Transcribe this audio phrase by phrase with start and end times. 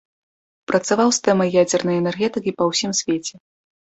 [0.69, 3.35] Працаваў з тэмай ядзернай энергетыкі па ўсім свеце.